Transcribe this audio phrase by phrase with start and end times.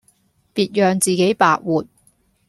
[0.55, 1.85] 別讓自己白活